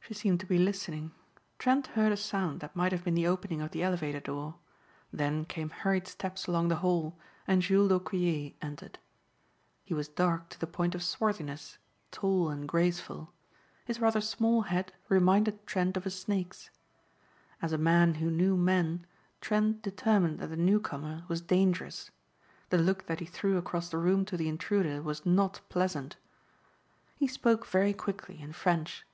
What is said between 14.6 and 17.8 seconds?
head reminded Trent of a snake's. As a